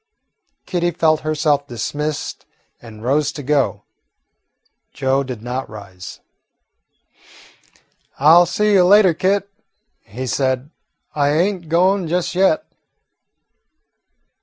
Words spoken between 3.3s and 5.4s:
to go. Joe